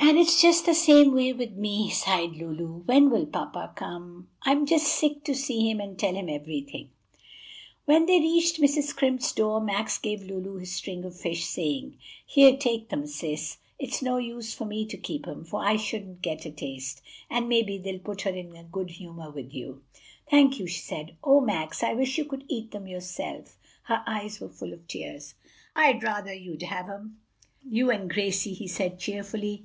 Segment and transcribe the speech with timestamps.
[0.00, 2.82] and it's just the same way with me!" sighed Lulu.
[2.84, 4.28] "When will papa come?
[4.42, 6.90] I'm just sick to see him and tell him everything!"
[7.84, 8.84] When they reached Mrs.
[8.84, 13.58] Scrimp's door Max gave Lulu his string of fish, saying, "Here, take them, Sis.
[13.78, 17.48] It's no use for me to keep 'em, for I shouldn't get a taste; and
[17.48, 19.82] maybe they'll put her in a good humor with you."
[20.30, 21.16] "Thank you," she said.
[21.24, 25.34] "O Max, I wish you could eat them yourself!" Her eyes were full of tears.
[25.76, 27.20] "I'd rather you'd have 'em;
[27.68, 29.64] you and Gracie," he said cheerfully.